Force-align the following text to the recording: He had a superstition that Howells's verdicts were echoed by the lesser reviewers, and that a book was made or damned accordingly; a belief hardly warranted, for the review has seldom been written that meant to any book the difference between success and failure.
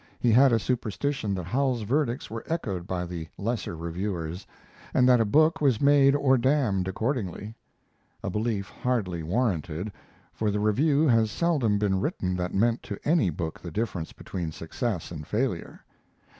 He 0.19 0.31
had 0.31 0.51
a 0.51 0.57
superstition 0.57 1.35
that 1.35 1.43
Howells's 1.45 1.83
verdicts 1.83 2.27
were 2.31 2.43
echoed 2.47 2.87
by 2.87 3.05
the 3.05 3.27
lesser 3.37 3.77
reviewers, 3.77 4.47
and 4.95 5.07
that 5.07 5.19
a 5.21 5.25
book 5.25 5.61
was 5.61 5.79
made 5.79 6.15
or 6.15 6.39
damned 6.39 6.87
accordingly; 6.87 7.53
a 8.23 8.31
belief 8.31 8.67
hardly 8.69 9.21
warranted, 9.21 9.91
for 10.33 10.49
the 10.49 10.59
review 10.59 11.05
has 11.07 11.29
seldom 11.29 11.77
been 11.77 11.99
written 12.01 12.35
that 12.37 12.51
meant 12.51 12.81
to 12.81 12.97
any 13.05 13.29
book 13.29 13.59
the 13.59 13.69
difference 13.69 14.11
between 14.11 14.51
success 14.51 15.11
and 15.11 15.27
failure. 15.27 15.85